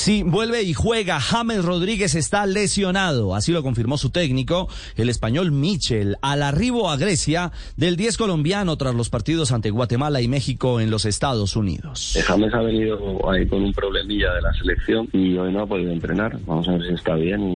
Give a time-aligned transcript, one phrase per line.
[0.00, 1.20] Sí, vuelve y juega.
[1.20, 3.34] James Rodríguez está lesionado.
[3.34, 8.78] Así lo confirmó su técnico, el español Michel, al arribo a Grecia del 10 colombiano
[8.78, 12.18] tras los partidos ante Guatemala y México en los Estados Unidos.
[12.26, 12.98] James ha venido
[13.30, 16.38] ahí con un problemilla de la selección y hoy no ha podido entrenar.
[16.46, 17.52] Vamos a ver si está bien.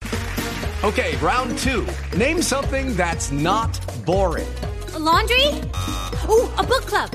[0.83, 1.87] Okay, round two.
[2.15, 3.71] Name something that's not
[4.05, 4.45] boring.
[4.95, 5.49] A laundry?
[6.29, 7.09] Ooh, a book club.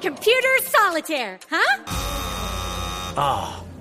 [0.00, 1.82] Computer solitaire, huh?
[3.16, 3.73] Ah, oh,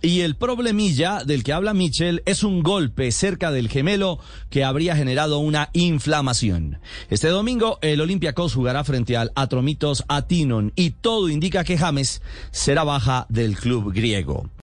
[0.00, 4.94] Y el problemilla del que habla Mitchell es un golpe cerca del gemelo que habría
[4.94, 6.78] generado una inflamación.
[7.10, 12.84] Este domingo el Olympiacos jugará frente al Atromitos Atinon y todo indica que James será
[12.84, 14.48] baja del club griego.